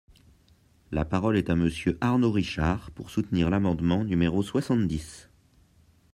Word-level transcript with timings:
La 0.89 1.05
parole 1.05 1.37
est 1.37 1.51
à 1.51 1.55
Monsieur 1.55 1.99
Arnaud 2.03 2.31
Richard, 2.31 2.89
pour 2.89 3.11
soutenir 3.11 3.51
l’amendement 3.51 4.03
numéro 4.03 4.41
soixante-dix. 4.41 5.29